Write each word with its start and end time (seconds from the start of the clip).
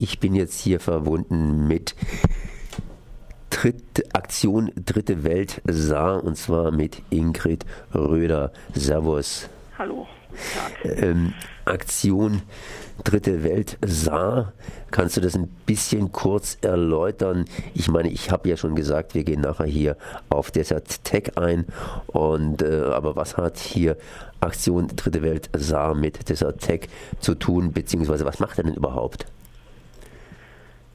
Ich 0.00 0.20
bin 0.20 0.36
jetzt 0.36 0.60
hier 0.60 0.78
verbunden 0.78 1.66
mit 1.66 1.96
Dritte, 3.50 4.04
Aktion 4.12 4.70
Dritte 4.76 5.24
Welt 5.24 5.60
Saar 5.64 6.22
und 6.22 6.36
zwar 6.36 6.70
mit 6.70 7.02
Ingrid 7.10 7.66
Röder. 7.92 8.52
Servus. 8.74 9.48
Hallo. 9.76 10.06
Ähm, 10.84 11.34
Aktion 11.64 12.42
Dritte 13.02 13.42
Welt 13.42 13.76
Saar. 13.84 14.52
Kannst 14.92 15.16
du 15.16 15.20
das 15.20 15.34
ein 15.34 15.48
bisschen 15.66 16.12
kurz 16.12 16.58
erläutern? 16.60 17.46
Ich 17.74 17.88
meine, 17.88 18.08
ich 18.08 18.30
habe 18.30 18.48
ja 18.48 18.56
schon 18.56 18.76
gesagt, 18.76 19.16
wir 19.16 19.24
gehen 19.24 19.40
nachher 19.40 19.66
hier 19.66 19.96
auf 20.28 20.52
Desert 20.52 21.02
Tech 21.02 21.36
ein. 21.36 21.66
Und 22.06 22.62
äh, 22.62 22.82
aber 22.84 23.16
was 23.16 23.36
hat 23.36 23.58
hier 23.58 23.96
Aktion 24.38 24.86
Dritte 24.94 25.22
Welt 25.22 25.50
Saar 25.56 25.96
mit 25.96 26.28
Desert 26.28 26.60
Tech 26.60 26.82
zu 27.18 27.34
tun, 27.34 27.72
beziehungsweise 27.72 28.24
was 28.24 28.38
macht 28.38 28.58
er 28.58 28.62
denn 28.62 28.74
überhaupt? 28.74 29.26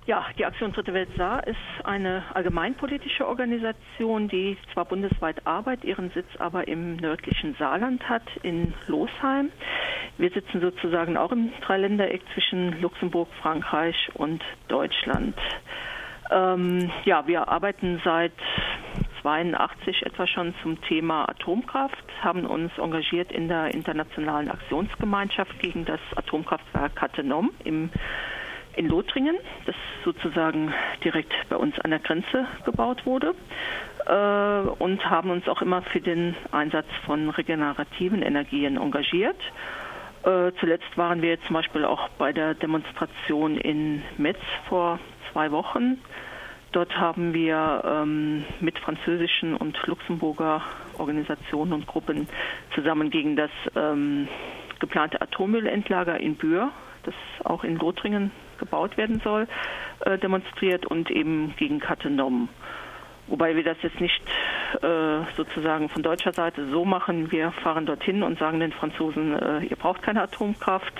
Ja, 0.05 0.25
die 0.37 0.45
Aktion 0.45 0.73
Dritte 0.73 0.93
Welt 0.93 1.07
Saar 1.15 1.47
ist 1.47 1.55
eine 1.85 2.23
allgemeinpolitische 2.33 3.25
Organisation, 3.25 4.27
die 4.27 4.57
zwar 4.73 4.83
bundesweit 4.83 5.47
arbeitet, 5.47 5.85
ihren 5.85 6.11
Sitz 6.11 6.27
aber 6.39 6.67
im 6.67 6.97
nördlichen 6.97 7.55
Saarland 7.57 8.09
hat, 8.09 8.23
in 8.41 8.73
Losheim. 8.87 9.49
Wir 10.17 10.29
sitzen 10.31 10.59
sozusagen 10.59 11.15
auch 11.15 11.31
im 11.31 11.53
Dreiländereck 11.61 12.21
zwischen 12.33 12.81
Luxemburg, 12.81 13.29
Frankreich 13.41 14.09
und 14.15 14.43
Deutschland. 14.67 15.37
Ähm, 16.31 16.91
ja, 17.05 17.25
wir 17.25 17.47
arbeiten 17.47 18.01
seit 18.03 18.33
82 19.21 20.05
etwa 20.05 20.27
schon 20.27 20.53
zum 20.61 20.81
Thema 20.81 21.29
Atomkraft, 21.29 22.03
haben 22.21 22.45
uns 22.45 22.77
engagiert 22.77 23.31
in 23.31 23.47
der 23.47 23.73
internationalen 23.73 24.51
Aktionsgemeinschaft 24.51 25.57
gegen 25.59 25.85
das 25.85 26.01
Atomkraftwerk 26.17 26.93
Cattenom 26.97 27.51
im 27.63 27.89
in 28.75 28.87
Lothringen, 28.87 29.35
das 29.65 29.75
sozusagen 30.03 30.73
direkt 31.03 31.33
bei 31.49 31.55
uns 31.55 31.79
an 31.79 31.91
der 31.91 31.99
Grenze 31.99 32.47
gebaut 32.65 33.05
wurde 33.05 33.35
äh, 34.05 34.69
und 34.79 35.09
haben 35.09 35.29
uns 35.29 35.47
auch 35.47 35.61
immer 35.61 35.81
für 35.81 36.01
den 36.01 36.35
Einsatz 36.51 36.87
von 37.05 37.29
regenerativen 37.29 38.21
Energien 38.21 38.77
engagiert. 38.77 39.37
Äh, 40.23 40.51
zuletzt 40.59 40.97
waren 40.97 41.21
wir 41.21 41.41
zum 41.41 41.53
Beispiel 41.55 41.85
auch 41.85 42.09
bei 42.17 42.31
der 42.31 42.53
Demonstration 42.53 43.57
in 43.57 44.01
Metz 44.17 44.39
vor 44.69 44.99
zwei 45.31 45.51
Wochen. 45.51 45.99
Dort 46.71 46.97
haben 46.97 47.33
wir 47.33 47.83
ähm, 47.85 48.45
mit 48.59 48.79
französischen 48.79 49.55
und 49.55 49.77
Luxemburger 49.85 50.61
Organisationen 50.97 51.73
und 51.73 51.87
Gruppen 51.87 52.27
zusammen 52.73 53.09
gegen 53.09 53.35
das 53.35 53.51
ähm, 53.75 54.27
geplante 54.79 55.21
Atommüllendlager 55.21 56.19
in 56.19 56.35
Bühr, 56.35 56.71
das 57.03 57.15
auch 57.43 57.63
in 57.63 57.77
Lothringen 57.77 58.31
gebaut 58.57 58.97
werden 58.97 59.21
soll, 59.23 59.47
äh, 60.01 60.17
demonstriert 60.17 60.85
und 60.85 61.11
eben 61.11 61.53
gegen 61.57 61.79
Cattenom. 61.79 62.49
Wobei 63.27 63.55
wir 63.55 63.63
das 63.63 63.77
jetzt 63.81 64.01
nicht 64.01 64.21
äh, 64.81 65.19
sozusagen 65.37 65.87
von 65.87 66.03
deutscher 66.03 66.33
Seite 66.33 66.67
so 66.69 66.83
machen. 66.83 67.31
Wir 67.31 67.51
fahren 67.51 67.85
dorthin 67.85 68.21
und 68.21 68.37
sagen 68.37 68.59
den 68.59 68.73
Franzosen, 68.73 69.33
äh, 69.33 69.63
ihr 69.63 69.77
braucht 69.77 70.01
keine 70.01 70.21
Atomkraft, 70.21 70.93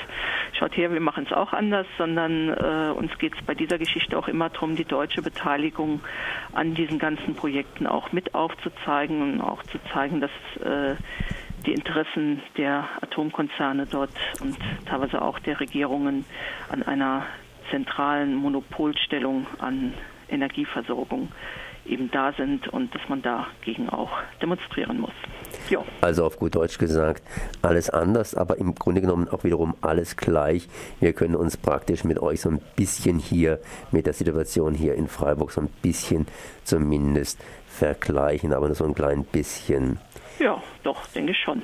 schaut 0.54 0.78
her, 0.78 0.94
wir 0.94 1.02
machen 1.02 1.26
es 1.30 1.36
auch 1.36 1.52
anders, 1.52 1.86
sondern 1.98 2.50
äh, 2.50 2.94
uns 2.96 3.18
geht 3.18 3.34
es 3.36 3.46
bei 3.46 3.56
dieser 3.56 3.78
Geschichte 3.78 4.18
auch 4.18 4.30
immer 4.30 4.50
darum, 4.50 4.78
die 4.78 4.86
deutsche 4.86 5.22
Beteiligung 5.22 6.00
an 6.54 6.74
diesen 6.74 6.98
ganzen 6.98 7.36
Projekten 7.36 7.88
auch 7.88 8.14
mit 8.14 8.34
aufzuzeigen 8.34 9.22
und 9.22 9.42
auch 9.42 9.62
zu 9.64 9.78
zeigen, 9.94 10.22
dass 10.22 10.32
äh, 10.64 10.96
die 11.66 11.74
Interessen 11.74 12.42
der 12.58 12.88
Atomkonzerne 13.02 13.86
dort 13.86 14.12
und 14.42 14.58
teilweise 14.86 15.22
auch 15.22 15.40
der 15.40 15.60
Regierungen 15.60 16.26
an 16.70 16.84
einer 16.84 17.26
zentralen 17.70 18.36
Monopolstellung 18.36 19.48
an 19.60 19.94
Energieversorgung 20.30 21.30
eben 21.86 22.10
da 22.12 22.32
sind 22.34 22.68
und 22.70 22.94
dass 22.96 23.02
man 23.10 23.22
dagegen 23.22 23.90
auch 23.90 24.12
demonstrieren 24.42 25.02
muss. 25.02 25.12
Jo. 25.70 25.84
Also 26.02 26.26
auf 26.26 26.38
gut 26.38 26.56
Deutsch 26.56 26.78
gesagt, 26.78 27.24
alles 27.62 27.90
anders, 27.90 28.36
aber 28.36 28.58
im 28.58 28.76
Grunde 28.76 29.02
genommen 29.02 29.28
auch 29.28 29.44
wiederum 29.44 29.76
alles 29.82 30.16
gleich. 30.16 30.68
Wir 31.00 31.14
können 31.14 31.36
uns 31.36 31.58
praktisch 31.58 32.04
mit 32.04 32.20
euch 32.20 32.42
so 32.42 32.50
ein 32.50 32.62
bisschen 32.76 33.20
hier, 33.20 33.60
mit 33.92 34.06
der 34.06 34.14
Situation 34.14 34.74
hier 34.74 34.96
in 34.96 35.08
Freiburg 35.08 35.52
so 35.52 35.62
ein 35.62 35.70
bisschen 35.82 36.26
zumindest 36.64 37.40
vergleichen, 37.68 38.54
aber 38.54 38.68
nur 38.68 38.76
so 38.76 38.86
ein 38.86 38.96
klein 38.96 39.26
bisschen. 39.26 40.00
Ja, 40.44 40.62
doch, 40.84 41.08
denke 41.08 41.32
ich 41.32 41.38
schon. 41.40 41.62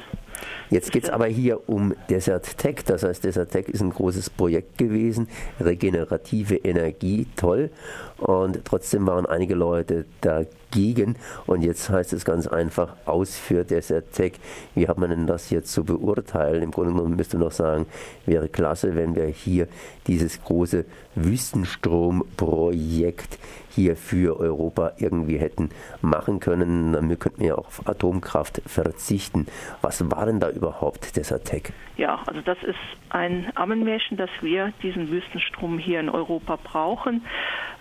Jetzt 0.70 0.92
geht 0.92 1.06
es 1.06 1.10
aber 1.10 1.26
hier 1.26 1.68
um 1.68 1.96
Desert 2.10 2.58
Tech. 2.58 2.84
Das 2.86 3.04
heißt, 3.04 3.24
Desert 3.24 3.52
Tech 3.52 3.68
ist 3.68 3.82
ein 3.82 3.90
großes 3.90 4.30
Projekt 4.30 4.78
gewesen. 4.78 5.28
Regenerative 5.60 6.56
Energie, 6.56 7.26
toll. 7.36 7.72
Und 8.18 8.64
trotzdem 8.66 9.08
waren 9.08 9.26
einige 9.26 9.56
Leute 9.56 10.06
dagegen. 10.22 11.16
Und 11.48 11.64
jetzt 11.64 11.90
heißt 11.90 12.14
es 12.14 12.26
ganz 12.26 12.46
einfach 12.46 12.96
aus 13.06 13.36
für 13.36 13.64
Desert 13.64 14.14
Tech. 14.14 14.34
Wie 14.76 14.88
hat 14.88 15.00
man 15.00 15.10
denn 15.10 15.26
das 15.26 15.50
jetzt 15.50 15.72
zu 15.72 15.84
beurteilen? 15.84 16.62
Im 16.62 16.70
Grunde 16.72 16.92
genommen 16.92 17.16
müsste 17.16 17.38
man 17.38 17.48
noch 17.48 17.54
sagen, 17.54 17.88
wäre 18.26 18.50
klasse, 18.50 18.96
wenn 18.96 19.16
wir 19.16 19.26
hier 19.26 19.68
dieses 20.06 20.44
große 20.44 20.86
Wüstenstromprojekt 21.16 23.40
hier 23.70 23.96
für 23.96 24.40
Europa 24.40 24.94
irgendwie 24.98 25.38
hätten 25.38 25.70
machen 26.02 26.40
können. 26.40 26.94
Dann 26.94 27.20
könnten 27.20 27.42
wir 27.42 27.48
ja 27.48 27.56
auch 27.56 27.68
auf 27.68 27.88
Atomkraft 27.88 28.62
verzichten. 28.66 29.48
Was 29.82 30.10
war 30.12 30.26
denn 30.30 30.40
da 30.40 30.50
überhaupt 30.50 31.16
Desert 31.16 31.46
Tech? 31.46 31.74
Ja, 31.98 32.20
also 32.26 32.42
das 32.42 32.58
ist 32.64 32.78
ein 33.10 33.52
Ammenmärchen, 33.56 34.18
dass 34.18 34.30
wir 34.42 34.72
diesen 34.84 35.10
Wüstenstrom 35.10 35.78
hier 35.78 36.00
in 36.00 36.10
Europa 36.10 36.58
brauchen. 36.64 37.26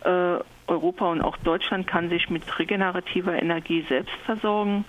Äh, 0.04 0.38
Europa 0.66 1.10
und 1.10 1.22
auch 1.22 1.37
Deutschland 1.38 1.87
kann 1.87 2.08
sich 2.08 2.28
mit 2.28 2.58
regenerativer 2.58 3.41
Energie 3.41 3.84
selbst 3.88 4.14
versorgen. 4.25 4.84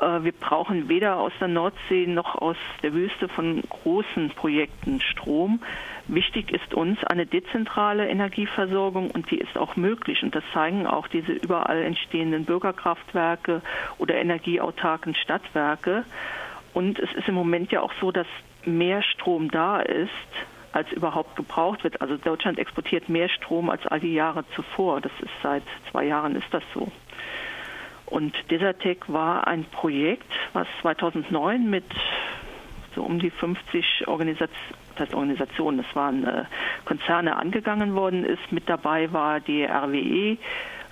Äh, 0.00 0.24
wir 0.24 0.32
brauchen 0.32 0.88
weder 0.88 1.16
aus 1.16 1.32
der 1.40 1.48
Nordsee 1.48 2.06
noch 2.06 2.34
aus 2.36 2.56
der 2.82 2.92
Wüste 2.92 3.28
von 3.28 3.62
großen 3.68 4.30
Projekten 4.30 5.00
Strom. 5.00 5.60
Wichtig 6.08 6.50
ist 6.50 6.74
uns 6.74 7.02
eine 7.04 7.26
dezentrale 7.26 8.08
Energieversorgung 8.08 9.10
und 9.10 9.30
die 9.30 9.38
ist 9.38 9.56
auch 9.56 9.76
möglich. 9.76 10.22
Und 10.22 10.34
das 10.34 10.44
zeigen 10.52 10.86
auch 10.86 11.08
diese 11.08 11.32
überall 11.32 11.82
entstehenden 11.82 12.44
Bürgerkraftwerke 12.44 13.62
oder 13.98 14.16
energieautarken 14.16 15.14
Stadtwerke. 15.14 16.04
Und 16.74 16.98
es 16.98 17.12
ist 17.12 17.28
im 17.28 17.34
Moment 17.34 17.70
ja 17.72 17.80
auch 17.80 17.92
so, 18.00 18.10
dass 18.12 18.26
mehr 18.64 19.02
Strom 19.02 19.50
da 19.50 19.80
ist, 19.80 20.10
als 20.72 20.90
überhaupt 20.92 21.36
gebraucht 21.36 21.84
wird. 21.84 22.00
Also 22.00 22.16
Deutschland 22.16 22.58
exportiert 22.58 23.08
mehr 23.08 23.28
Strom 23.28 23.68
als 23.68 23.86
all 23.86 24.00
die 24.00 24.14
Jahre 24.14 24.44
zuvor. 24.54 25.00
Das 25.00 25.12
ist 25.20 25.32
seit 25.42 25.62
zwei 25.90 26.04
Jahren 26.04 26.34
ist 26.34 26.46
das 26.50 26.62
so. 26.74 26.90
Und 28.06 28.34
Desertec 28.50 29.10
war 29.10 29.46
ein 29.46 29.64
Projekt, 29.64 30.30
was 30.52 30.66
2009 30.82 31.68
mit 31.68 31.84
so 32.94 33.02
um 33.02 33.18
die 33.18 33.30
50 33.30 34.06
Organisationen, 34.06 34.76
das 34.94 35.06
heißt 35.06 35.14
Organisationen, 35.14 35.78
das 35.78 35.96
waren 35.96 36.24
äh, 36.24 36.44
Konzerne 36.84 37.36
angegangen 37.36 37.94
worden 37.94 38.24
ist. 38.24 38.52
Mit 38.52 38.68
dabei 38.68 39.10
war 39.12 39.40
die 39.40 39.64
RWE, 39.64 40.36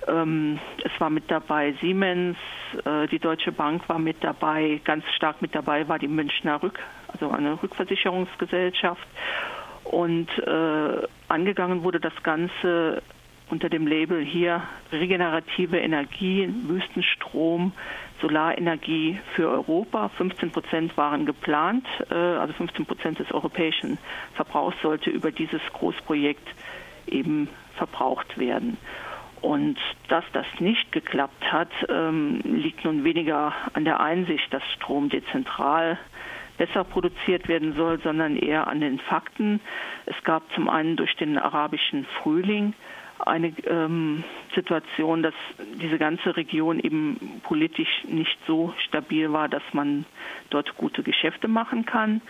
ähm, 0.07 0.59
es 0.83 0.91
war 0.99 1.09
mit 1.09 1.29
dabei 1.29 1.73
Siemens, 1.81 2.37
äh, 2.85 3.07
die 3.07 3.19
Deutsche 3.19 3.51
Bank 3.51 3.87
war 3.89 3.99
mit 3.99 4.23
dabei, 4.23 4.79
ganz 4.83 5.03
stark 5.15 5.41
mit 5.41 5.53
dabei 5.55 5.87
war 5.87 5.99
die 5.99 6.07
Münchner 6.07 6.61
Rück, 6.61 6.79
also 7.07 7.29
eine 7.31 7.61
Rückversicherungsgesellschaft 7.61 9.07
und 9.83 10.27
äh, 10.39 11.07
angegangen 11.27 11.83
wurde 11.83 11.99
das 11.99 12.13
Ganze 12.23 13.01
unter 13.49 13.69
dem 13.69 13.85
Label 13.85 14.23
hier 14.23 14.61
regenerative 14.91 15.77
Energie, 15.77 16.47
Wüstenstrom, 16.67 17.73
Solarenergie 18.21 19.19
für 19.35 19.49
Europa. 19.49 20.09
15 20.09 20.51
Prozent 20.51 20.95
waren 20.97 21.25
geplant, 21.25 21.85
äh, 22.09 22.13
also 22.15 22.53
15 22.53 22.85
Prozent 22.85 23.19
des 23.19 23.31
europäischen 23.31 23.97
Verbrauchs 24.35 24.77
sollte 24.81 25.09
über 25.09 25.31
dieses 25.31 25.61
Großprojekt 25.73 26.47
eben 27.07 27.49
verbraucht 27.75 28.37
werden. 28.37 28.77
Und 29.41 29.77
dass 30.07 30.23
das 30.33 30.45
nicht 30.59 30.91
geklappt 30.91 31.51
hat, 31.51 31.71
ähm, 31.89 32.41
liegt 32.43 32.85
nun 32.85 33.03
weniger 33.03 33.53
an 33.73 33.85
der 33.85 33.99
Einsicht, 33.99 34.53
dass 34.53 34.63
Strom 34.75 35.09
dezentral 35.09 35.97
besser 36.57 36.83
produziert 36.83 37.47
werden 37.47 37.73
soll, 37.73 37.99
sondern 38.01 38.37
eher 38.37 38.67
an 38.67 38.81
den 38.81 38.99
Fakten. 38.99 39.59
Es 40.05 40.23
gab 40.23 40.43
zum 40.53 40.69
einen 40.69 40.95
durch 40.95 41.15
den 41.15 41.39
arabischen 41.39 42.05
Frühling 42.21 42.73
eine 43.25 43.53
ähm, 43.67 44.23
Situation, 44.55 45.23
dass 45.23 45.33
diese 45.81 45.97
ganze 45.97 46.35
Region 46.35 46.79
eben 46.79 47.41
politisch 47.43 48.03
nicht 48.07 48.37
so 48.47 48.73
stabil 48.87 49.31
war, 49.31 49.49
dass 49.49 49.63
man 49.73 50.05
dort 50.49 50.75
gute 50.77 51.03
Geschäfte 51.03 51.47
machen 51.47 51.85
kann. 51.85 52.21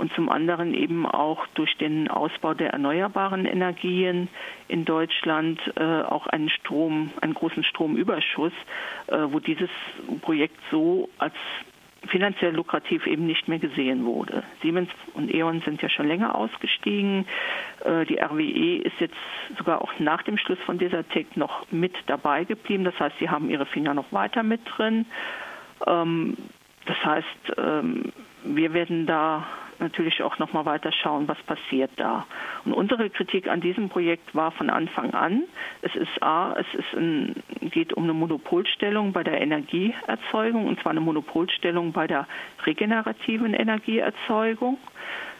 Und 0.00 0.10
zum 0.14 0.30
anderen 0.30 0.72
eben 0.72 1.04
auch 1.04 1.46
durch 1.48 1.76
den 1.76 2.08
Ausbau 2.08 2.54
der 2.54 2.70
erneuerbaren 2.70 3.44
Energien 3.44 4.28
in 4.66 4.86
Deutschland 4.86 5.60
äh, 5.76 5.82
auch 5.82 6.26
einen 6.26 6.48
Strom, 6.48 7.10
einen 7.20 7.34
großen 7.34 7.62
Stromüberschuss, 7.64 8.54
äh, 9.08 9.18
wo 9.28 9.40
dieses 9.40 9.68
Projekt 10.22 10.56
so 10.70 11.10
als 11.18 11.34
finanziell 12.08 12.54
lukrativ 12.54 13.06
eben 13.06 13.26
nicht 13.26 13.46
mehr 13.46 13.58
gesehen 13.58 14.06
wurde. 14.06 14.42
Siemens 14.62 14.88
und 15.12 15.34
E.ON 15.34 15.60
sind 15.60 15.82
ja 15.82 15.90
schon 15.90 16.08
länger 16.08 16.34
ausgestiegen. 16.34 17.26
Äh, 17.84 18.06
die 18.06 18.18
RWE 18.18 18.76
ist 18.78 18.98
jetzt 19.00 19.14
sogar 19.58 19.82
auch 19.82 19.92
nach 19.98 20.22
dem 20.22 20.38
Schluss 20.38 20.58
von 20.64 20.78
dieser 20.78 21.06
Tech 21.10 21.26
noch 21.34 21.70
mit 21.70 21.94
dabei 22.06 22.44
geblieben. 22.44 22.84
Das 22.84 22.98
heißt, 22.98 23.16
sie 23.18 23.28
haben 23.28 23.50
ihre 23.50 23.66
Finger 23.66 23.92
noch 23.92 24.10
weiter 24.12 24.42
mit 24.42 24.62
drin. 24.64 25.04
Ähm, 25.86 26.38
das 26.86 26.96
heißt, 27.04 27.52
ähm, 27.58 28.12
wir 28.44 28.72
werden 28.72 29.04
da 29.04 29.46
natürlich 29.80 30.22
auch 30.22 30.38
noch 30.38 30.52
mal 30.52 30.64
weiter 30.64 30.92
schauen, 30.92 31.28
was 31.28 31.38
passiert 31.42 31.90
da. 31.96 32.26
Und 32.64 32.72
unsere 32.72 33.10
Kritik 33.10 33.48
an 33.48 33.60
diesem 33.60 33.88
Projekt 33.88 34.34
war 34.34 34.50
von 34.52 34.70
Anfang 34.70 35.12
an, 35.14 35.44
es 35.82 35.94
ist 35.94 36.22
A, 36.22 36.54
es 36.58 36.66
ist 36.74 36.94
ein, 36.94 37.42
geht 37.60 37.92
um 37.94 38.04
eine 38.04 38.14
Monopolstellung 38.14 39.12
bei 39.12 39.24
der 39.24 39.40
Energieerzeugung, 39.40 40.66
und 40.66 40.80
zwar 40.80 40.90
eine 40.90 41.00
Monopolstellung 41.00 41.92
bei 41.92 42.06
der 42.06 42.26
regenerativen 42.64 43.54
Energieerzeugung. 43.54 44.78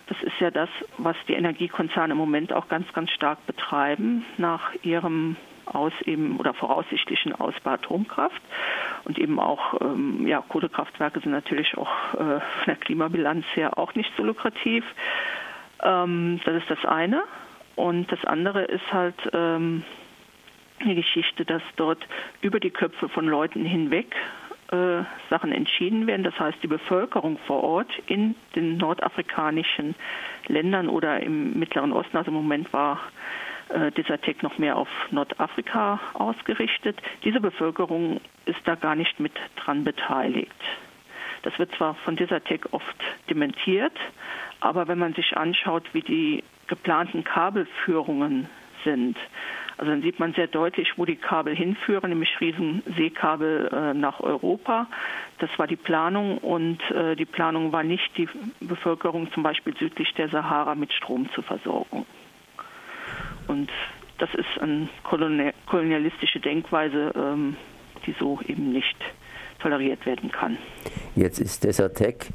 Das 0.07 0.21
ist 0.23 0.41
ja 0.41 0.51
das, 0.51 0.69
was 0.99 1.17
die 1.29 1.35
Energiekonzerne 1.35 2.13
im 2.13 2.19
Moment 2.19 2.53
auch 2.53 2.69
ganz, 2.69 2.93
ganz 2.93 3.11
stark 3.13 3.47
betreiben 3.47 4.25
nach 4.39 4.75
ihrem 4.83 5.37
aus 5.75 5.93
eben 6.05 6.39
oder 6.39 6.55
voraussichtlichen 6.55 7.35
Ausbau 7.35 7.73
Atomkraft. 7.73 8.41
Und 9.05 9.19
eben 9.19 9.39
auch 9.39 9.81
ähm, 9.81 10.27
ja, 10.27 10.43
Kohlekraftwerke 10.49 11.21
sind 11.21 11.33
natürlich 11.33 11.77
auch 11.77 12.15
äh, 12.15 12.17
von 12.17 12.67
der 12.67 12.77
Klimabilanz 12.77 13.45
her 13.55 13.79
auch 13.79 13.95
nicht 13.95 14.11
so 14.17 14.23
lukrativ. 14.23 14.85
Ähm, 15.83 16.41
das 16.45 16.57
ist 16.57 16.71
das 16.71 16.85
eine. 16.85 17.23
Und 17.77 18.13
das 18.13 18.25
andere 18.25 18.65
ist 18.65 18.93
halt 18.93 19.15
ähm, 19.33 19.85
die 20.85 20.95
Geschichte, 20.95 21.45
dass 21.45 21.63
dort 21.77 22.07
über 22.41 22.61
die 22.61 22.71
Köpfe 22.71 23.09
von 23.09 23.27
Leuten 23.27 23.65
hinweg 23.65 24.15
äh, 24.71 25.03
Sachen 25.29 25.53
entschieden 25.53 26.07
werden. 26.07 26.23
Das 26.23 26.39
heißt, 26.39 26.59
die 26.63 26.69
Bevölkerung 26.69 27.39
vor 27.47 27.63
Ort 27.63 27.91
in 28.07 28.35
den 28.55 28.77
nordafrikanischen 28.77 29.95
Ländern 30.47 30.89
oder 30.89 31.21
im 31.21 31.59
Mittleren 31.59 31.93
Osten, 31.93 32.17
also 32.17 32.31
im 32.31 32.37
Moment 32.37 32.73
war 32.73 33.01
äh, 33.73 33.93
dieser 33.93 34.21
Tech 34.21 34.43
noch 34.43 34.59
mehr 34.59 34.77
auf 34.77 34.89
Nordafrika 35.11 36.01
ausgerichtet. 36.15 36.99
Diese 37.25 37.41
Bevölkerung 37.41 38.21
ist 38.45 38.61
da 38.65 38.75
gar 38.75 38.95
nicht 38.95 39.21
mit 39.21 39.33
dran 39.57 39.85
beteiligt. 39.85 40.51
Das 41.43 41.59
wird 41.59 41.75
zwar 41.77 41.95
von 41.95 42.17
dieser 42.17 42.43
Tech 42.43 42.61
oft 42.73 42.97
dementiert, 43.29 43.97
aber 44.61 44.89
wenn 44.89 44.99
man 44.99 45.15
sich 45.15 45.37
anschaut, 45.37 45.85
wie 45.93 46.03
die 46.03 46.45
geplanten 46.67 47.25
Kabelführungen 47.25 48.49
sind, 48.85 49.17
also 49.81 49.93
dann 49.93 50.03
sieht 50.03 50.21
man 50.21 50.35
sehr 50.35 50.47
deutlich, 50.47 50.93
wo 50.99 51.07
die 51.07 51.17
Kabel 51.17 51.57
hinführen, 51.57 52.11
nämlich 52.11 52.39
Riesenseekabel 52.39 53.71
äh, 53.73 53.95
nach 53.95 54.21
Europa. 54.21 54.89
Das 55.39 55.49
war 55.59 55.67
die 55.67 55.77
Planung 55.77 56.37
und 56.37 56.83
äh, 56.91 57.17
die 57.17 57.25
Planung 57.25 57.73
war 57.73 57.83
nicht, 57.83 58.15
die 58.19 58.29
Bevölkerung 58.61 59.33
zum 59.33 59.43
Beispiel 59.43 59.75
südlich 59.79 60.13
der 60.15 60.29
Sahara 60.29 60.75
mit 60.75 60.93
Strom 60.93 61.31
zu 61.33 61.41
versorgen. 61.41 62.05
Und 63.49 63.71
das 64.19 64.31
ist 64.35 64.61
eine 64.61 64.89
kolonialistische 65.67 66.41
Denkweise, 66.41 67.13
ähm, 67.15 67.57
die 68.07 68.15
so 68.19 68.41
eben 68.47 68.73
nicht 68.73 68.97
toleriert 69.61 70.05
werden 70.07 70.31
kann. 70.31 70.59
Jetzt 71.15 71.39
ist 71.39 71.65
Desertec 71.65 72.29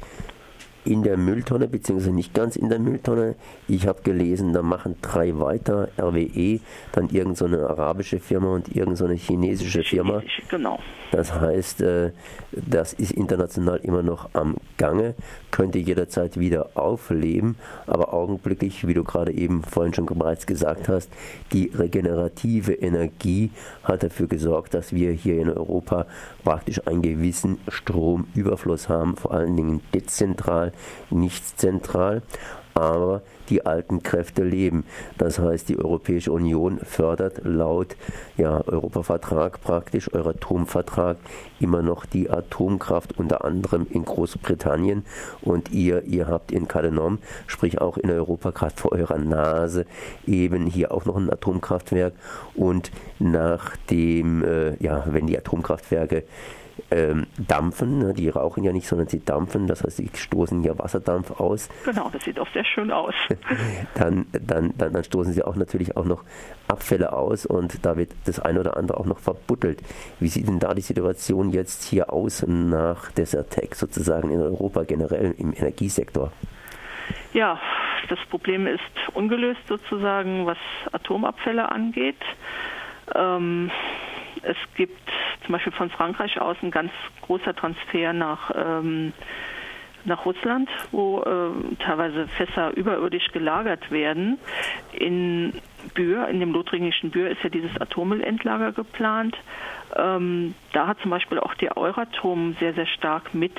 in 0.86 1.02
der 1.02 1.16
Mülltonne, 1.16 1.68
beziehungsweise 1.68 2.12
nicht 2.12 2.32
ganz 2.32 2.56
in 2.56 2.68
der 2.68 2.78
Mülltonne. 2.78 3.34
Ich 3.68 3.86
habe 3.86 4.02
gelesen, 4.02 4.52
da 4.52 4.62
machen 4.62 4.96
drei 5.02 5.38
weiter, 5.38 5.88
RWE, 5.98 6.60
dann 6.92 7.10
irgendeine 7.10 7.58
so 7.58 7.66
arabische 7.66 8.20
Firma 8.20 8.54
und 8.54 8.68
irgendeine 8.68 8.96
so 8.96 9.08
chinesische 9.08 9.82
Firma. 9.82 10.22
Genau. 10.48 10.78
Das 11.12 11.32
heißt, 11.32 11.82
äh, 11.82 12.12
das 12.52 12.92
ist 12.92 13.12
international 13.12 13.78
immer 13.82 14.02
noch 14.02 14.30
am 14.32 14.56
Gange, 14.76 15.14
könnte 15.50 15.78
jederzeit 15.78 16.38
wieder 16.38 16.70
aufleben, 16.74 17.56
aber 17.86 18.12
augenblicklich, 18.12 18.86
wie 18.86 18.94
du 18.94 19.04
gerade 19.04 19.32
eben 19.32 19.62
vorhin 19.62 19.94
schon 19.94 20.06
bereits 20.06 20.46
gesagt 20.46 20.88
hast, 20.88 21.10
die 21.52 21.70
regenerative 21.74 22.72
Energie 22.72 23.50
hat 23.84 24.02
dafür 24.02 24.26
gesorgt, 24.26 24.74
dass 24.74 24.92
wir 24.92 25.12
hier 25.12 25.40
in 25.40 25.50
Europa 25.50 26.06
praktisch 26.44 26.86
einen 26.86 27.02
gewissen 27.02 27.58
Stromüberfluss 27.68 28.88
haben, 28.88 29.16
vor 29.16 29.32
allen 29.32 29.56
Dingen 29.56 29.80
dezentral 29.94 30.72
nichts 31.10 31.56
zentral, 31.56 32.22
aber 32.76 33.22
die 33.48 33.64
alten 33.64 34.02
Kräfte 34.02 34.44
leben. 34.44 34.84
Das 35.16 35.38
heißt, 35.38 35.68
die 35.68 35.78
Europäische 35.78 36.30
Union 36.30 36.78
fördert 36.82 37.40
laut 37.44 37.96
ja, 38.36 38.60
Europavertrag 38.66 39.62
praktisch, 39.62 40.12
Euratom-Vertrag, 40.12 41.16
immer 41.58 41.80
noch 41.80 42.04
die 42.04 42.28
Atomkraft, 42.28 43.18
unter 43.18 43.44
anderem 43.44 43.86
in 43.88 44.04
Großbritannien. 44.04 45.04
Und 45.40 45.72
ihr, 45.72 46.02
ihr 46.04 46.26
habt 46.26 46.52
in 46.52 46.68
Kalenom, 46.68 47.18
sprich 47.46 47.80
auch 47.80 47.96
in 47.96 48.10
Europa, 48.10 48.50
gerade 48.50 48.76
vor 48.76 48.92
eurer 48.92 49.18
Nase, 49.18 49.86
eben 50.26 50.66
hier 50.66 50.92
auch 50.92 51.06
noch 51.06 51.16
ein 51.16 51.32
Atomkraftwerk. 51.32 52.12
Und 52.54 52.90
nachdem, 53.18 54.44
äh, 54.44 54.76
ja, 54.82 55.04
wenn 55.06 55.26
die 55.26 55.38
Atomkraftwerke 55.38 56.24
ähm, 56.90 57.26
dampfen. 57.38 57.98
Ne? 57.98 58.14
Die 58.14 58.28
rauchen 58.28 58.64
ja 58.64 58.72
nicht, 58.72 58.86
sondern 58.86 59.08
sie 59.08 59.24
dampfen. 59.24 59.66
Das 59.66 59.82
heißt, 59.82 59.96
sie 59.96 60.10
stoßen 60.14 60.62
ja 60.62 60.78
Wasserdampf 60.78 61.40
aus. 61.40 61.68
Genau, 61.84 62.10
das 62.12 62.24
sieht 62.24 62.38
auch 62.38 62.48
sehr 62.52 62.64
schön 62.64 62.90
aus. 62.90 63.14
dann, 63.94 64.26
dann, 64.32 64.72
dann, 64.76 64.92
dann 64.92 65.04
stoßen 65.04 65.32
sie 65.32 65.42
auch 65.42 65.56
natürlich 65.56 65.96
auch 65.96 66.04
noch 66.04 66.24
Abfälle 66.68 67.12
aus 67.12 67.46
und 67.46 67.84
da 67.84 67.96
wird 67.96 68.12
das 68.24 68.40
eine 68.40 68.60
oder 68.60 68.76
andere 68.76 68.98
auch 68.98 69.06
noch 69.06 69.18
verbuddelt. 69.18 69.80
Wie 70.20 70.28
sieht 70.28 70.48
denn 70.48 70.58
da 70.58 70.74
die 70.74 70.82
Situation 70.82 71.50
jetzt 71.50 71.84
hier 71.84 72.12
aus 72.12 72.44
nach 72.46 73.10
Desertec 73.12 73.74
sozusagen 73.74 74.30
in 74.30 74.40
Europa 74.40 74.82
generell 74.82 75.34
im 75.38 75.52
Energiesektor? 75.52 76.32
Ja, 77.32 77.60
das 78.08 78.18
Problem 78.30 78.66
ist 78.66 78.80
ungelöst 79.14 79.60
sozusagen, 79.68 80.46
was 80.46 80.58
Atomabfälle 80.92 81.70
angeht. 81.70 82.20
Ähm, 83.14 83.70
es 84.46 84.56
gibt 84.76 84.98
zum 85.44 85.52
Beispiel 85.52 85.72
von 85.72 85.90
Frankreich 85.90 86.40
aus 86.40 86.56
ein 86.62 86.70
ganz 86.70 86.90
großer 87.22 87.54
Transfer 87.54 88.12
nach, 88.12 88.50
ähm, 88.54 89.12
nach 90.04 90.24
Russland, 90.24 90.68
wo 90.92 91.20
äh, 91.20 91.76
teilweise 91.80 92.28
Fässer 92.28 92.76
überirdisch 92.76 93.28
gelagert 93.32 93.90
werden. 93.90 94.38
In 94.92 95.52
Bühr, 95.94 96.28
in 96.28 96.40
dem 96.40 96.52
lothringischen 96.52 97.10
Bühr, 97.10 97.30
ist 97.30 97.42
ja 97.42 97.50
dieses 97.50 97.80
Atommüllendlager 97.80 98.72
geplant. 98.72 99.36
Ähm, 99.96 100.54
da 100.72 100.86
hat 100.86 101.00
zum 101.00 101.10
Beispiel 101.10 101.38
auch 101.40 101.54
der 101.54 101.76
Euratom 101.76 102.56
sehr, 102.60 102.74
sehr 102.74 102.86
stark 102.86 103.34
mit 103.34 103.52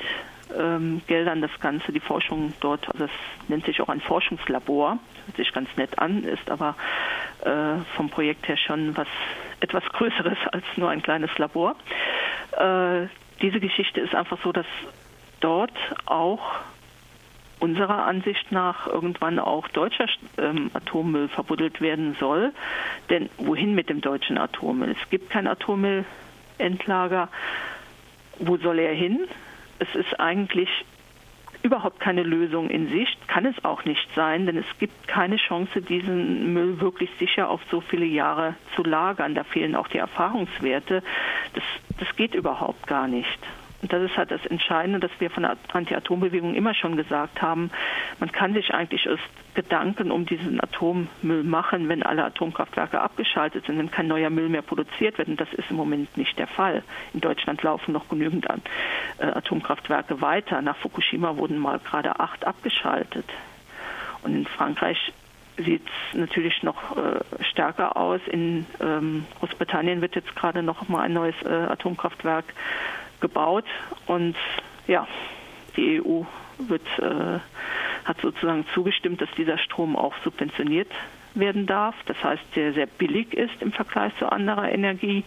ähm, 0.56 1.02
Geldern 1.06 1.42
das 1.42 1.50
Ganze, 1.60 1.92
die 1.92 2.00
Forschung 2.00 2.54
dort, 2.60 2.88
also 2.88 3.04
es 3.04 3.48
nennt 3.48 3.66
sich 3.66 3.80
auch 3.80 3.88
ein 3.88 4.00
Forschungslabor, 4.00 4.98
hört 5.26 5.36
sich 5.36 5.52
ganz 5.52 5.68
nett 5.76 5.98
an, 5.98 6.24
ist 6.24 6.50
aber 6.50 6.74
äh, 7.44 7.82
vom 7.96 8.08
Projekt 8.08 8.48
her 8.48 8.56
schon 8.56 8.96
was 8.96 9.08
etwas 9.60 9.84
Größeres 9.84 10.38
als 10.52 10.64
nur 10.76 10.90
ein 10.90 11.02
kleines 11.02 11.36
Labor. 11.38 11.76
Äh, 12.52 13.06
diese 13.40 13.60
Geschichte 13.60 14.00
ist 14.00 14.14
einfach 14.14 14.38
so, 14.42 14.52
dass 14.52 14.66
dort 15.40 15.72
auch 16.06 16.40
unserer 17.60 18.04
Ansicht 18.04 18.52
nach 18.52 18.86
irgendwann 18.86 19.38
auch 19.38 19.68
deutscher 19.68 20.06
ähm, 20.38 20.70
Atommüll 20.74 21.28
verbuddelt 21.28 21.80
werden 21.80 22.16
soll. 22.18 22.52
Denn 23.10 23.28
wohin 23.38 23.74
mit 23.74 23.88
dem 23.88 24.00
deutschen 24.00 24.38
Atommüll? 24.38 24.94
Es 25.00 25.10
gibt 25.10 25.30
kein 25.30 25.46
Atommüllendlager. 25.46 27.28
Wo 28.38 28.56
soll 28.56 28.78
er 28.78 28.94
hin? 28.94 29.26
Es 29.80 29.92
ist 29.94 30.20
eigentlich 30.20 30.68
überhaupt 31.62 32.00
keine 32.00 32.22
Lösung 32.22 32.70
in 32.70 32.88
Sicht, 32.88 33.28
kann 33.28 33.44
es 33.44 33.64
auch 33.64 33.84
nicht 33.84 34.08
sein, 34.14 34.46
denn 34.46 34.56
es 34.56 34.66
gibt 34.78 35.08
keine 35.08 35.36
Chance, 35.36 35.82
diesen 35.82 36.52
Müll 36.52 36.80
wirklich 36.80 37.10
sicher 37.18 37.48
auf 37.48 37.60
so 37.70 37.80
viele 37.80 38.06
Jahre 38.06 38.54
zu 38.74 38.82
lagern. 38.82 39.34
Da 39.34 39.44
fehlen 39.44 39.74
auch 39.74 39.88
die 39.88 39.98
Erfahrungswerte. 39.98 41.02
Das, 41.54 41.64
das 41.98 42.16
geht 42.16 42.34
überhaupt 42.34 42.86
gar 42.86 43.08
nicht. 43.08 43.38
Und 43.80 43.92
das 43.92 44.02
ist 44.02 44.16
halt 44.16 44.30
das 44.30 44.44
Entscheidende, 44.46 44.98
dass 44.98 45.10
wir 45.20 45.30
von 45.30 45.44
der 45.44 45.56
Anti-Atom-Bewegung 45.72 46.54
immer 46.54 46.74
schon 46.74 46.96
gesagt 46.96 47.40
haben, 47.40 47.70
man 48.18 48.32
kann 48.32 48.52
sich 48.52 48.74
eigentlich 48.74 49.06
erst 49.06 49.22
Gedanken 49.54 50.10
um 50.10 50.26
diesen 50.26 50.60
Atommüll 50.60 51.44
machen, 51.44 51.88
wenn 51.88 52.02
alle 52.02 52.24
Atomkraftwerke 52.24 53.00
abgeschaltet 53.00 53.66
sind, 53.66 53.78
wenn 53.78 53.90
kein 53.90 54.08
neuer 54.08 54.30
Müll 54.30 54.48
mehr 54.48 54.62
produziert 54.62 55.18
wird. 55.18 55.28
Und 55.28 55.40
das 55.40 55.52
ist 55.52 55.70
im 55.70 55.76
Moment 55.76 56.16
nicht 56.16 56.38
der 56.38 56.48
Fall. 56.48 56.82
In 57.14 57.20
Deutschland 57.20 57.62
laufen 57.62 57.92
noch 57.92 58.08
genügend 58.08 58.46
äh, 58.46 59.24
Atomkraftwerke 59.24 60.20
weiter. 60.20 60.60
Nach 60.60 60.76
Fukushima 60.76 61.36
wurden 61.36 61.58
mal 61.58 61.78
gerade 61.78 62.18
acht 62.18 62.44
abgeschaltet. 62.44 63.26
Und 64.22 64.34
in 64.34 64.46
Frankreich 64.46 65.12
sieht 65.56 65.82
es 65.86 66.18
natürlich 66.18 66.62
noch 66.62 66.96
äh, 66.96 67.20
stärker 67.44 67.96
aus. 67.96 68.20
In 68.30 68.66
ähm, 68.80 69.24
Großbritannien 69.38 70.00
wird 70.00 70.16
jetzt 70.16 70.34
gerade 70.34 70.62
noch 70.62 70.88
mal 70.88 71.02
ein 71.02 71.12
neues 71.12 71.34
äh, 71.44 71.48
Atomkraftwerk 71.48 72.44
gebaut 73.20 73.64
und 74.06 74.36
ja, 74.86 75.06
die 75.76 76.00
EU 76.00 76.22
wird, 76.58 76.86
äh, 76.98 77.38
hat 78.04 78.20
sozusagen 78.20 78.66
zugestimmt, 78.74 79.20
dass 79.20 79.30
dieser 79.36 79.58
Strom 79.58 79.96
auch 79.96 80.14
subventioniert 80.24 80.90
werden 81.34 81.66
darf. 81.66 81.94
Das 82.06 82.22
heißt, 82.22 82.42
der 82.56 82.72
sehr 82.72 82.86
billig 82.86 83.34
ist 83.34 83.60
im 83.60 83.72
Vergleich 83.72 84.16
zu 84.18 84.30
anderer 84.30 84.70
Energie. 84.70 85.24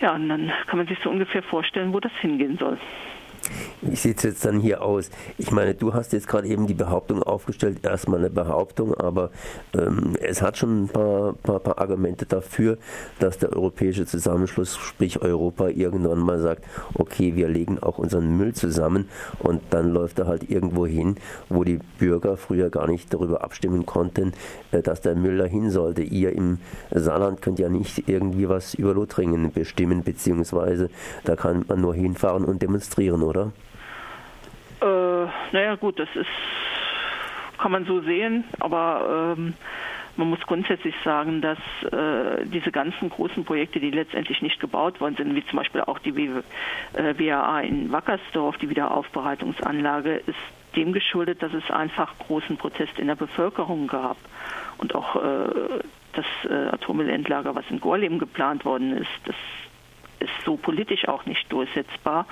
Ja, 0.00 0.14
und 0.14 0.28
dann 0.28 0.52
kann 0.66 0.78
man 0.78 0.86
sich 0.88 0.98
so 1.02 1.10
ungefähr 1.10 1.42
vorstellen, 1.42 1.92
wo 1.92 2.00
das 2.00 2.12
hingehen 2.20 2.58
soll. 2.58 2.78
Wie 3.80 3.96
sieht 3.96 4.18
es 4.18 4.22
jetzt 4.22 4.44
dann 4.44 4.60
hier 4.60 4.82
aus? 4.82 5.10
Ich 5.38 5.50
meine, 5.50 5.74
du 5.74 5.92
hast 5.92 6.12
jetzt 6.12 6.28
gerade 6.28 6.46
eben 6.46 6.66
die 6.66 6.74
Behauptung 6.74 7.22
aufgestellt, 7.22 7.84
erstmal 7.84 8.20
eine 8.20 8.30
Behauptung, 8.30 8.94
aber 8.94 9.30
ähm, 9.74 10.16
es 10.20 10.40
hat 10.40 10.56
schon 10.56 10.84
ein 10.84 10.88
paar, 10.88 11.32
paar, 11.32 11.58
paar, 11.58 11.78
Argumente 11.78 12.26
dafür, 12.26 12.78
dass 13.18 13.38
der 13.38 13.52
europäische 13.52 14.06
Zusammenschluss, 14.06 14.76
sprich 14.76 15.20
Europa, 15.20 15.68
irgendwann 15.68 16.20
mal 16.20 16.38
sagt, 16.38 16.64
okay, 16.94 17.34
wir 17.34 17.48
legen 17.48 17.80
auch 17.80 17.98
unseren 17.98 18.36
Müll 18.36 18.54
zusammen 18.54 19.08
und 19.40 19.60
dann 19.70 19.88
läuft 19.92 20.20
er 20.20 20.28
halt 20.28 20.48
irgendwo 20.48 20.86
hin, 20.86 21.16
wo 21.48 21.64
die 21.64 21.80
Bürger 21.98 22.36
früher 22.36 22.70
gar 22.70 22.86
nicht 22.86 23.12
darüber 23.12 23.42
abstimmen 23.42 23.84
konnten, 23.84 24.32
äh, 24.70 24.82
dass 24.82 25.00
der 25.00 25.16
Müll 25.16 25.38
dahin 25.38 25.70
sollte. 25.70 26.02
Ihr 26.02 26.32
im 26.32 26.58
Saarland 26.92 27.42
könnt 27.42 27.58
ja 27.58 27.68
nicht 27.68 28.08
irgendwie 28.08 28.48
was 28.48 28.74
über 28.74 28.94
Lothringen 28.94 29.50
bestimmen, 29.50 30.04
beziehungsweise 30.04 30.88
da 31.24 31.34
kann 31.34 31.64
man 31.66 31.80
nur 31.80 31.94
hinfahren 31.94 32.44
und 32.44 32.62
demonstrieren, 32.62 33.22
oder? 33.22 33.31
Äh, 34.80 35.26
naja, 35.52 35.76
gut, 35.76 35.98
das 35.98 36.08
ist, 36.14 36.26
kann 37.58 37.72
man 37.72 37.84
so 37.84 38.00
sehen, 38.00 38.44
aber 38.58 39.34
ähm, 39.38 39.54
man 40.16 40.28
muss 40.28 40.40
grundsätzlich 40.40 40.94
sagen, 41.04 41.40
dass 41.40 41.58
äh, 41.90 42.44
diese 42.44 42.70
ganzen 42.70 43.08
großen 43.08 43.44
Projekte, 43.44 43.80
die 43.80 43.90
letztendlich 43.90 44.42
nicht 44.42 44.60
gebaut 44.60 45.00
worden 45.00 45.16
sind, 45.16 45.34
wie 45.34 45.46
zum 45.46 45.58
Beispiel 45.58 45.80
auch 45.82 45.98
die 45.98 46.14
WAA 46.16 47.60
äh, 47.60 47.68
in 47.68 47.92
Wackersdorf, 47.92 48.58
die 48.58 48.68
Wiederaufbereitungsanlage, 48.68 50.16
ist 50.26 50.36
dem 50.76 50.92
geschuldet, 50.92 51.42
dass 51.42 51.52
es 51.54 51.70
einfach 51.70 52.18
großen 52.18 52.56
Protest 52.56 52.98
in 52.98 53.06
der 53.06 53.14
Bevölkerung 53.14 53.86
gab. 53.86 54.16
Und 54.78 54.94
auch 54.94 55.16
äh, 55.16 55.80
das 56.12 56.26
äh, 56.48 56.68
Atommüllendlager, 56.72 57.54
was 57.54 57.64
in 57.70 57.80
Gorleben 57.80 58.18
geplant 58.18 58.64
worden 58.64 58.96
ist, 58.96 59.10
das 59.24 59.36
ist 60.20 60.44
so 60.44 60.56
politisch 60.56 61.08
auch 61.08 61.26
nicht 61.26 61.50
durchsetzbar. 61.52 62.26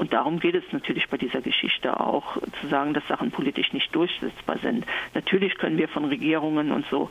Und 0.00 0.14
darum 0.14 0.40
geht 0.40 0.54
es 0.54 0.64
natürlich 0.72 1.10
bei 1.10 1.18
dieser 1.18 1.42
Geschichte 1.42 2.00
auch, 2.00 2.38
zu 2.62 2.68
sagen, 2.68 2.94
dass 2.94 3.06
Sachen 3.06 3.30
politisch 3.30 3.74
nicht 3.74 3.94
durchsetzbar 3.94 4.56
sind. 4.62 4.86
Natürlich 5.12 5.58
können 5.58 5.76
wir 5.76 5.88
von 5.88 6.06
Regierungen 6.06 6.72
und 6.72 6.86
so 6.86 7.10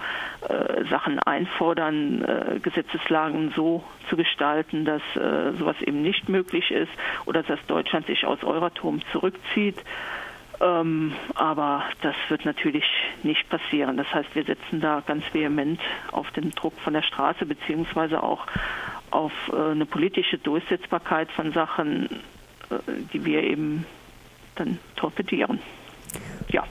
äh, 0.49 0.83
Sachen 0.85 1.19
einfordern, 1.19 2.23
äh, 2.23 2.59
Gesetzeslagen 2.59 3.53
so 3.55 3.83
zu 4.09 4.17
gestalten, 4.17 4.85
dass 4.85 5.03
äh, 5.15 5.53
sowas 5.59 5.75
eben 5.83 6.01
nicht 6.01 6.29
möglich 6.29 6.71
ist 6.71 6.91
oder 7.27 7.43
dass 7.43 7.63
Deutschland 7.67 8.07
sich 8.07 8.25
aus 8.25 8.43
Euratom 8.43 9.01
zurückzieht. 9.11 9.77
Ähm, 10.59 11.13
aber 11.35 11.83
das 12.01 12.15
wird 12.29 12.43
natürlich 12.43 12.85
nicht 13.21 13.47
passieren. 13.49 13.97
Das 13.97 14.11
heißt, 14.11 14.33
wir 14.33 14.45
setzen 14.45 14.81
da 14.81 15.03
ganz 15.05 15.23
vehement 15.31 15.79
auf 16.11 16.31
den 16.31 16.49
Druck 16.53 16.73
von 16.79 16.93
der 16.93 17.03
Straße 17.03 17.45
beziehungsweise 17.45 18.23
auch 18.23 18.47
auf 19.11 19.31
äh, 19.53 19.73
eine 19.73 19.85
politische 19.85 20.39
Durchsetzbarkeit 20.39 21.31
von 21.31 21.51
Sachen, 21.51 22.09
die 23.13 23.25
wir 23.25 23.43
eben 23.43 23.85
dann 24.55 24.79
torpedieren. 24.95 25.59
Ja. 26.49 26.63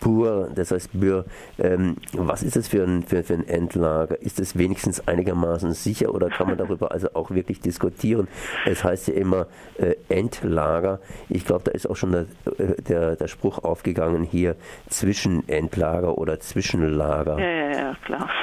Pur, 0.00 0.48
das 0.54 0.70
heißt 0.70 0.98
Bür, 0.98 1.24
ähm, 1.58 1.96
was 2.12 2.42
ist 2.42 2.56
das 2.56 2.68
für 2.68 2.84
ein, 2.84 3.02
für, 3.02 3.24
für, 3.24 3.34
ein 3.34 3.46
Endlager? 3.46 4.20
Ist 4.20 4.38
es 4.38 4.56
wenigstens 4.56 5.06
einigermaßen 5.08 5.74
sicher 5.74 6.14
oder 6.14 6.28
kann 6.28 6.46
man 6.46 6.56
darüber 6.58 6.92
also 6.92 7.08
auch 7.14 7.30
wirklich 7.30 7.60
diskutieren? 7.60 8.28
Es 8.64 8.84
heißt 8.84 9.08
ja 9.08 9.14
immer 9.14 9.46
äh, 9.76 9.96
Endlager. 10.08 11.00
Ich 11.28 11.44
glaube, 11.44 11.64
da 11.64 11.72
ist 11.72 11.88
auch 11.88 11.96
schon 11.96 12.12
der, 12.12 12.26
äh, 12.58 12.80
der, 12.82 13.16
der 13.16 13.28
Spruch 13.28 13.58
aufgegangen 13.64 14.22
hier 14.22 14.56
Zwischenendlager 14.88 16.16
oder 16.16 16.38
Zwischenlager. 16.40 17.38
Ja, 17.38 17.50
ja, 17.50 17.70
ja, 17.70 17.96
klar. 18.04 18.30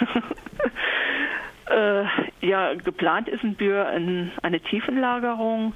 Äh, 1.67 2.03
ja, 2.41 2.75
geplant 2.75 3.27
ist 3.27 3.43
in 3.43 3.55
Bühr 3.55 3.87
ein, 3.87 4.31
eine 4.43 4.59
Tiefenlagerung. 4.59 5.73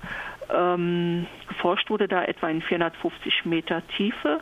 Ähm, 0.51 1.27
geforscht 1.47 1.89
wurde 1.89 2.07
da 2.07 2.23
etwa 2.23 2.49
in 2.49 2.61
450 2.61 3.45
Meter 3.45 3.85
Tiefe, 3.95 4.41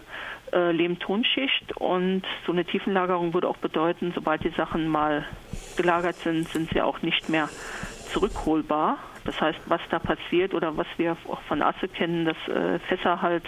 äh, 0.54 0.72
Lehm-Tonschicht. 0.72 1.76
Und 1.78 2.24
so 2.46 2.52
eine 2.52 2.66
Tiefenlagerung 2.66 3.34
würde 3.34 3.48
auch 3.48 3.58
bedeuten, 3.58 4.12
sobald 4.16 4.44
die 4.44 4.50
Sachen 4.50 4.88
mal 4.88 5.26
gelagert 5.76 6.16
sind, 6.18 6.48
sind 6.50 6.70
sie 6.72 6.82
auch 6.82 7.02
nicht 7.02 7.30
mehr 7.30 7.50
zurückholbar. 8.12 8.98
Das 9.26 9.40
heißt, 9.42 9.60
was 9.66 9.82
da 9.90 10.00
passiert 10.00 10.54
oder 10.54 10.78
was 10.78 10.88
wir 10.98 11.18
auch 11.28 11.42
von 11.42 11.62
Asse 11.62 11.90
kennen, 11.90 12.26
dass 12.26 12.38
äh, 12.48 12.80
Fässer 12.80 13.22
halt 13.22 13.44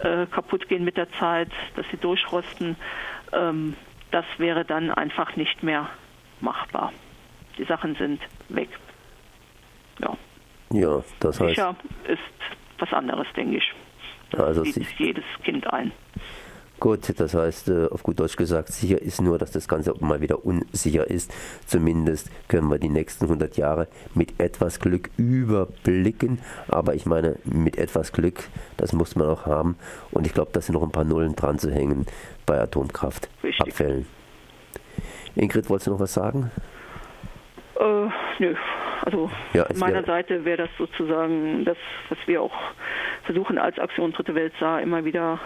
äh, 0.00 0.26
kaputt 0.26 0.68
gehen 0.68 0.84
mit 0.84 0.98
der 0.98 1.10
Zeit, 1.12 1.48
dass 1.76 1.86
sie 1.90 1.96
durchrosten, 1.96 2.76
ähm, 3.32 3.74
das 4.10 4.26
wäre 4.36 4.66
dann 4.66 4.90
einfach 4.90 5.34
nicht 5.36 5.62
mehr 5.62 5.88
machbar 6.40 6.92
die 7.58 7.64
Sachen 7.64 7.94
sind 7.96 8.20
weg. 8.48 8.68
Ja. 10.00 10.16
Ja, 10.74 11.02
das 11.20 11.40
heißt. 11.40 11.54
Sicher 11.54 11.76
ist 12.08 12.20
was 12.78 12.92
anderes, 12.92 13.26
denke 13.36 13.58
ich. 13.58 13.72
Das 14.32 14.40
also 14.40 14.64
sieht 14.64 14.88
jedes 14.98 15.24
Kind 15.44 15.66
ein. 15.72 15.92
Gut, 16.80 17.18
das 17.18 17.34
heißt, 17.34 17.68
äh, 17.68 17.86
auf 17.86 18.02
gut 18.02 18.18
Deutsch 18.18 18.36
gesagt, 18.36 18.68
sicher 18.68 19.00
ist 19.00 19.22
nur, 19.22 19.38
dass 19.38 19.52
das 19.52 19.68
Ganze 19.68 19.94
mal 20.00 20.20
wieder 20.20 20.44
unsicher 20.44 21.08
ist. 21.08 21.32
Zumindest 21.66 22.30
können 22.48 22.68
wir 22.68 22.78
die 22.78 22.88
nächsten 22.88 23.26
100 23.26 23.56
Jahre 23.56 23.86
mit 24.14 24.40
etwas 24.40 24.80
Glück 24.80 25.10
überblicken. 25.16 26.40
Aber 26.66 26.94
ich 26.94 27.06
meine, 27.06 27.36
mit 27.44 27.78
etwas 27.78 28.12
Glück, 28.12 28.42
das 28.76 28.92
muss 28.92 29.14
man 29.14 29.28
auch 29.28 29.46
haben. 29.46 29.76
Und 30.10 30.26
ich 30.26 30.34
glaube, 30.34 30.50
da 30.52 30.60
sind 30.60 30.74
noch 30.74 30.82
ein 30.82 30.90
paar 30.90 31.04
Nullen 31.04 31.36
dran 31.36 31.60
zu 31.60 31.70
hängen 31.70 32.06
bei 32.44 32.60
Atomkraftabfällen. 32.60 34.06
Ingrid, 35.36 35.70
wolltest 35.70 35.86
du 35.86 35.92
noch 35.92 36.00
was 36.00 36.12
sagen? 36.12 36.50
Äh, 37.78 38.08
nö. 38.40 38.54
Also 39.02 39.30
ja, 39.52 39.64
von 39.66 39.78
meiner 39.78 40.04
Seite 40.04 40.44
wäre 40.44 40.58
das 40.58 40.70
sozusagen 40.78 41.64
das, 41.64 41.76
was 42.08 42.18
wir 42.26 42.42
auch 42.42 42.54
versuchen 43.24 43.58
als 43.58 43.78
Aktion 43.78 44.12
Dritte 44.12 44.34
Welt 44.34 44.52
sah, 44.60 44.78
immer 44.78 45.04
wieder 45.04 45.40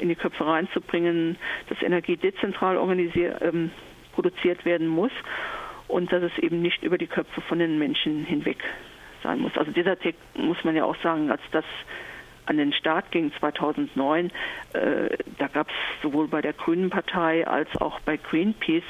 in 0.00 0.08
die 0.08 0.16
Köpfe 0.16 0.46
reinzubringen, 0.46 1.36
dass 1.68 1.80
Energie 1.82 2.16
dezentral 2.16 2.76
organisiert, 2.76 3.40
ähm, 3.42 3.70
produziert 4.12 4.64
werden 4.64 4.86
muss 4.86 5.12
und 5.88 6.12
dass 6.12 6.22
es 6.22 6.36
eben 6.38 6.62
nicht 6.62 6.82
über 6.82 6.98
die 6.98 7.06
Köpfe 7.06 7.40
von 7.42 7.58
den 7.58 7.78
Menschen 7.78 8.24
hinweg 8.24 8.58
sein 9.22 9.40
muss. 9.40 9.56
Also 9.56 9.70
dieser 9.70 9.98
Tech 9.98 10.14
muss 10.34 10.62
man 10.64 10.76
ja 10.76 10.84
auch 10.84 10.96
sagen, 11.02 11.30
als 11.30 11.42
das 11.52 11.64
an 12.46 12.58
den 12.58 12.72
Start 12.72 13.10
ging 13.10 13.32
2009, 13.38 14.30
äh, 14.74 15.16
da 15.38 15.48
gab 15.48 15.68
es 15.68 15.74
sowohl 16.02 16.28
bei 16.28 16.42
der 16.42 16.52
Grünen 16.52 16.90
Partei 16.90 17.46
als 17.46 17.68
auch 17.80 18.00
bei 18.00 18.16
Greenpeace 18.16 18.84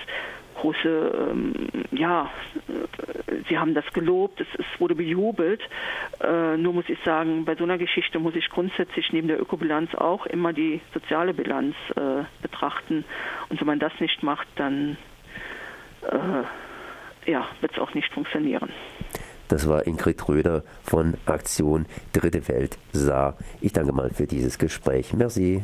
große, 0.55 1.29
ähm, 1.31 1.69
ja, 1.93 2.31
sie 3.49 3.59
haben 3.59 3.75
das 3.75 3.85
gelobt, 3.93 4.41
es, 4.41 4.47
es 4.59 4.81
wurde 4.81 4.95
bejubelt. 4.95 5.63
Äh, 6.21 6.57
nur 6.57 6.73
muss 6.73 6.89
ich 6.89 6.99
sagen, 7.05 7.45
bei 7.45 7.55
so 7.57 7.65
einer 7.65 7.79
Geschichte 7.79 8.19
muss 8.19 8.35
ich 8.35 8.49
grundsätzlich 8.49 9.13
neben 9.13 9.29
der 9.29 9.41
Ökobilanz 9.41 9.95
auch 9.95 10.27
immer 10.27 10.53
die 10.53 10.81
soziale 10.93 11.35
Bilanz 11.35 11.75
äh, 11.97 12.25
betrachten. 12.43 13.05
Und 13.49 13.61
wenn 13.61 13.67
man 13.67 13.79
das 13.79 13.93
nicht 14.01 14.23
macht, 14.23 14.49
dann 14.57 14.97
äh, 16.03 17.31
ja, 17.31 17.47
wird 17.61 17.73
es 17.73 17.79
auch 17.79 17.95
nicht 17.95 18.13
funktionieren. 18.13 18.71
Das 19.49 19.69
war 19.69 19.87
Ingrid 19.87 20.27
Röder 20.29 20.65
von 20.83 21.15
Aktion 21.27 21.87
Dritte 22.13 22.49
Welt 22.49 22.79
Saar. 22.93 23.37
Ich 23.61 23.73
danke 23.73 23.93
mal 23.93 24.11
für 24.11 24.27
dieses 24.27 24.59
Gespräch. 24.59 25.13
Merci. 25.13 25.63